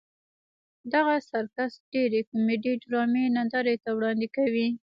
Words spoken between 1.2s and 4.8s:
سرکس ډېرې کومیډي ډرامې نندارې ته وړاندې کوي.